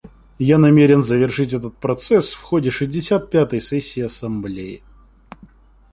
[0.39, 4.81] Я намерен завершить этот процесс в ходе шестьдесят пятой сессии Ассамблеи.